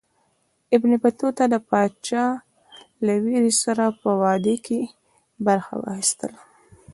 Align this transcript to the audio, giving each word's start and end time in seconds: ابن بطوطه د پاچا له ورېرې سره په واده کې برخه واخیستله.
ابن 0.75 0.91
بطوطه 1.03 1.43
د 1.53 1.55
پاچا 1.69 2.25
له 3.05 3.13
ورېرې 3.23 3.53
سره 3.63 3.85
په 4.01 4.09
واده 4.21 4.55
کې 4.65 4.79
برخه 5.45 5.73
واخیستله. 5.83 6.39